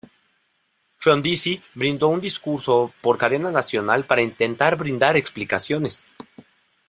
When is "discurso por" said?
2.21-3.19